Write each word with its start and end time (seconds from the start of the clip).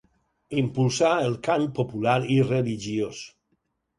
Impulsà 0.61 1.11
el 1.25 1.35
cant 1.49 1.67
popular 1.81 2.17
i 2.37 2.39
religiós. 2.47 3.23